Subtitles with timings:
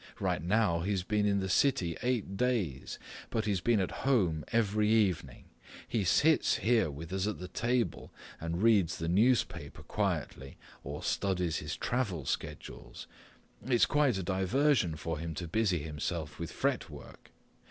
[0.19, 2.97] Right now he's been in the city eight days,
[3.29, 5.43] but he's been at home every evening.
[5.87, 11.57] He sits here with us at the table and reads the newspaper quietly or studies
[11.57, 13.05] his travel schedules.
[13.63, 17.29] It's a quite a diversion for him to busy himself with fretwork.